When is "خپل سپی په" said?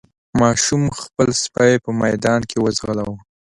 1.01-1.89